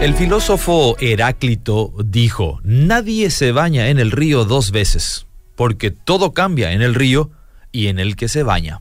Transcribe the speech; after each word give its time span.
El 0.00 0.14
filósofo 0.14 0.96
Heráclito 1.00 1.92
dijo, 2.04 2.60
nadie 2.62 3.30
se 3.30 3.50
baña 3.50 3.88
en 3.88 3.98
el 3.98 4.12
río 4.12 4.44
dos 4.44 4.70
veces, 4.70 5.26
porque 5.56 5.90
todo 5.90 6.32
cambia 6.32 6.72
en 6.72 6.82
el 6.82 6.94
río 6.94 7.32
y 7.72 7.88
en 7.88 7.98
el 7.98 8.14
que 8.14 8.28
se 8.28 8.44
baña. 8.44 8.80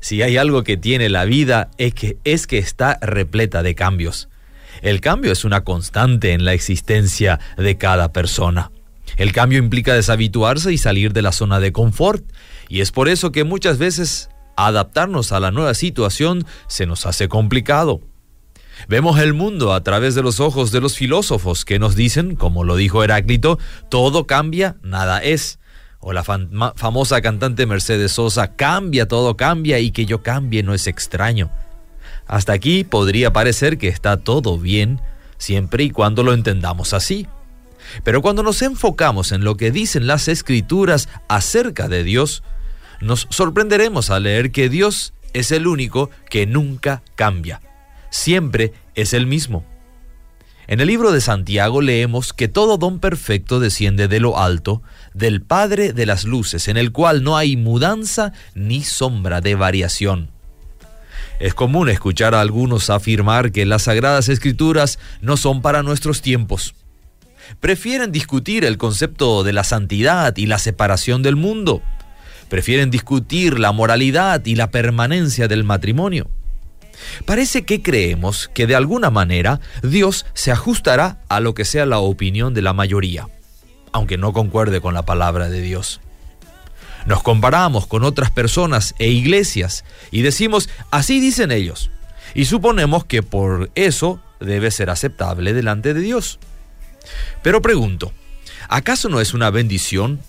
Si 0.00 0.22
hay 0.22 0.36
algo 0.36 0.62
que 0.62 0.76
tiene 0.76 1.08
la 1.08 1.24
vida 1.24 1.72
es 1.76 1.94
que, 1.94 2.18
es 2.22 2.46
que 2.46 2.58
está 2.58 3.00
repleta 3.02 3.64
de 3.64 3.74
cambios. 3.74 4.28
El 4.80 5.00
cambio 5.00 5.32
es 5.32 5.44
una 5.44 5.64
constante 5.64 6.32
en 6.34 6.44
la 6.44 6.52
existencia 6.52 7.40
de 7.56 7.76
cada 7.76 8.12
persona. 8.12 8.70
El 9.16 9.32
cambio 9.32 9.58
implica 9.58 9.92
deshabituarse 9.92 10.72
y 10.72 10.78
salir 10.78 11.12
de 11.12 11.22
la 11.22 11.32
zona 11.32 11.58
de 11.58 11.72
confort, 11.72 12.24
y 12.68 12.80
es 12.80 12.92
por 12.92 13.08
eso 13.08 13.32
que 13.32 13.42
muchas 13.42 13.78
veces 13.78 14.30
adaptarnos 14.56 15.32
a 15.32 15.40
la 15.40 15.50
nueva 15.50 15.74
situación 15.74 16.46
se 16.68 16.86
nos 16.86 17.06
hace 17.06 17.26
complicado. 17.26 18.00
Vemos 18.88 19.18
el 19.20 19.32
mundo 19.32 19.72
a 19.72 19.82
través 19.82 20.14
de 20.14 20.22
los 20.22 20.40
ojos 20.40 20.72
de 20.72 20.80
los 20.80 20.96
filósofos 20.96 21.64
que 21.64 21.78
nos 21.78 21.94
dicen, 21.94 22.34
como 22.34 22.64
lo 22.64 22.76
dijo 22.76 23.04
Heráclito, 23.04 23.58
todo 23.88 24.26
cambia, 24.26 24.76
nada 24.82 25.22
es. 25.22 25.58
O 26.00 26.12
la 26.12 26.24
famosa 26.24 27.22
cantante 27.22 27.64
Mercedes 27.64 28.12
Sosa, 28.12 28.56
cambia, 28.56 29.06
todo 29.06 29.36
cambia 29.36 29.78
y 29.78 29.92
que 29.92 30.04
yo 30.04 30.22
cambie 30.22 30.64
no 30.64 30.74
es 30.74 30.88
extraño. 30.88 31.50
Hasta 32.26 32.52
aquí 32.52 32.82
podría 32.82 33.32
parecer 33.32 33.78
que 33.78 33.88
está 33.88 34.16
todo 34.16 34.58
bien, 34.58 35.00
siempre 35.38 35.84
y 35.84 35.90
cuando 35.90 36.24
lo 36.24 36.32
entendamos 36.32 36.92
así. 36.92 37.28
Pero 38.02 38.20
cuando 38.20 38.42
nos 38.42 38.62
enfocamos 38.62 39.30
en 39.30 39.44
lo 39.44 39.56
que 39.56 39.70
dicen 39.70 40.08
las 40.08 40.26
escrituras 40.26 41.08
acerca 41.28 41.88
de 41.88 42.02
Dios, 42.02 42.42
nos 43.00 43.28
sorprenderemos 43.30 44.10
al 44.10 44.24
leer 44.24 44.50
que 44.50 44.68
Dios 44.68 45.14
es 45.34 45.52
el 45.52 45.68
único 45.68 46.10
que 46.28 46.46
nunca 46.46 47.02
cambia 47.14 47.60
siempre 48.12 48.72
es 48.94 49.14
el 49.14 49.26
mismo. 49.26 49.64
En 50.68 50.80
el 50.80 50.86
libro 50.86 51.10
de 51.10 51.20
Santiago 51.20 51.80
leemos 51.80 52.32
que 52.32 52.46
todo 52.46 52.76
don 52.78 53.00
perfecto 53.00 53.58
desciende 53.58 54.06
de 54.06 54.20
lo 54.20 54.38
alto, 54.38 54.82
del 55.12 55.42
Padre 55.42 55.92
de 55.92 56.06
las 56.06 56.24
Luces, 56.24 56.68
en 56.68 56.76
el 56.76 56.92
cual 56.92 57.24
no 57.24 57.36
hay 57.36 57.56
mudanza 57.56 58.32
ni 58.54 58.84
sombra 58.84 59.40
de 59.40 59.56
variación. 59.56 60.30
Es 61.40 61.54
común 61.54 61.88
escuchar 61.88 62.36
a 62.36 62.40
algunos 62.40 62.90
afirmar 62.90 63.50
que 63.50 63.66
las 63.66 63.82
sagradas 63.82 64.28
escrituras 64.28 65.00
no 65.20 65.36
son 65.36 65.60
para 65.60 65.82
nuestros 65.82 66.22
tiempos. 66.22 66.74
Prefieren 67.58 68.12
discutir 68.12 68.64
el 68.64 68.78
concepto 68.78 69.42
de 69.42 69.52
la 69.52 69.64
santidad 69.64 70.36
y 70.36 70.46
la 70.46 70.58
separación 70.58 71.22
del 71.22 71.34
mundo. 71.34 71.82
Prefieren 72.48 72.90
discutir 72.90 73.58
la 73.58 73.72
moralidad 73.72 74.46
y 74.46 74.54
la 74.54 74.70
permanencia 74.70 75.48
del 75.48 75.64
matrimonio. 75.64 76.30
Parece 77.24 77.64
que 77.64 77.82
creemos 77.82 78.50
que 78.52 78.66
de 78.66 78.74
alguna 78.74 79.10
manera 79.10 79.60
Dios 79.82 80.26
se 80.34 80.50
ajustará 80.50 81.18
a 81.28 81.40
lo 81.40 81.54
que 81.54 81.64
sea 81.64 81.86
la 81.86 81.98
opinión 81.98 82.54
de 82.54 82.62
la 82.62 82.72
mayoría, 82.72 83.28
aunque 83.92 84.18
no 84.18 84.32
concuerde 84.32 84.80
con 84.80 84.94
la 84.94 85.02
palabra 85.02 85.48
de 85.48 85.60
Dios. 85.60 86.00
Nos 87.06 87.22
comparamos 87.22 87.86
con 87.86 88.04
otras 88.04 88.30
personas 88.30 88.94
e 88.98 89.08
iglesias 89.08 89.84
y 90.10 90.22
decimos, 90.22 90.68
así 90.90 91.20
dicen 91.20 91.50
ellos, 91.50 91.90
y 92.34 92.44
suponemos 92.44 93.04
que 93.04 93.22
por 93.22 93.70
eso 93.74 94.20
debe 94.40 94.70
ser 94.70 94.90
aceptable 94.90 95.52
delante 95.52 95.94
de 95.94 96.00
Dios. 96.00 96.38
Pero 97.42 97.60
pregunto, 97.60 98.12
¿acaso 98.68 99.08
no 99.08 99.20
es 99.20 99.34
una 99.34 99.50
bendición 99.50 100.20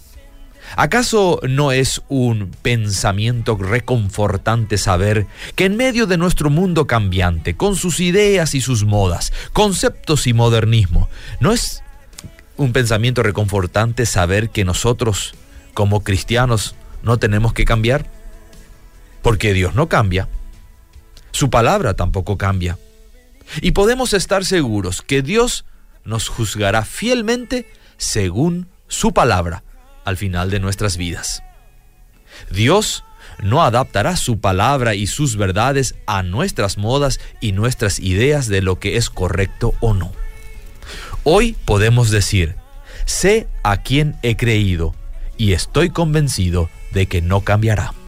¿Acaso 0.76 1.40
no 1.48 1.72
es 1.72 2.02
un 2.10 2.52
pensamiento 2.62 3.56
reconfortante 3.56 4.78
saber 4.78 5.28
que 5.56 5.66
en 5.66 5.78
medio 5.78 6.08
de 6.08 6.18
nuestro 6.18 6.50
mundo 6.50 6.88
cambiante, 6.88 7.56
con 7.56 7.76
sus 7.76 8.00
ideas 8.00 8.56
y 8.56 8.62
sus 8.62 8.84
modas, 8.84 9.34
conceptos 9.54 10.26
y 10.26 10.34
modernismo, 10.34 11.10
no 11.40 11.52
es 11.52 11.84
un 12.58 12.74
pensamiento 12.74 13.22
reconfortante 13.22 14.08
saber 14.08 14.50
que 14.50 14.66
nosotros, 14.66 15.36
como 15.76 16.04
cristianos, 16.04 16.76
no 17.04 17.18
tenemos 17.18 17.54
que 17.54 17.66
cambiar? 17.66 18.08
Porque 19.22 19.54
Dios 19.54 19.76
no 19.76 19.90
cambia. 19.90 20.28
Su 21.32 21.52
palabra 21.52 21.94
tampoco 21.94 22.38
cambia. 22.38 22.80
Y 23.62 23.72
podemos 23.72 24.14
estar 24.14 24.44
seguros 24.44 25.04
que 25.04 25.22
Dios 25.22 25.66
nos 26.04 26.30
juzgará 26.30 26.84
fielmente 26.84 27.72
según 27.98 28.68
su 28.88 29.14
palabra 29.14 29.64
al 30.06 30.18
final 30.18 30.50
de 30.50 30.60
nuestras 30.60 30.98
vidas. 30.98 31.44
Dios 32.50 33.04
no 33.42 33.64
adaptará 33.64 34.16
su 34.16 34.40
palabra 34.40 34.96
y 34.96 35.08
sus 35.08 35.38
verdades 35.38 35.96
a 36.06 36.24
nuestras 36.24 36.78
modas 36.78 37.20
y 37.42 37.52
nuestras 37.52 38.00
ideas 38.00 38.48
de 38.48 38.62
lo 38.62 38.80
que 38.80 38.98
es 38.98 39.10
correcto 39.10 39.74
o 39.80 39.94
no. 39.94 40.12
Hoy 41.24 41.56
podemos 41.66 42.12
decir, 42.12 42.56
sé 43.06 43.48
a 43.64 43.78
quién 43.78 44.18
he 44.24 44.36
creído 44.36 44.94
y 45.38 45.54
estoy 45.54 45.90
convencido 45.90 46.70
de 46.92 47.08
que 47.08 47.22
no 47.22 47.42
cambiará. 47.42 47.94